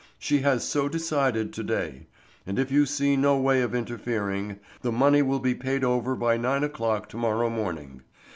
She 0.17 0.39
has 0.39 0.67
so 0.67 0.89
decided 0.89 1.53
to 1.53 1.61
day, 1.63 2.07
and 2.47 2.57
if 2.57 2.71
you 2.71 2.87
see 2.87 3.15
no 3.15 3.37
way 3.37 3.61
of 3.61 3.75
interfering, 3.75 4.57
the 4.81 4.91
money 4.91 5.21
will 5.21 5.37
be 5.39 5.53
paid 5.53 5.83
over 5.83 6.15
by 6.15 6.37
nine 6.37 6.63
o'clock 6.63 7.07
to 7.09 7.17
morrow 7.17 7.51
morning. 7.51 8.01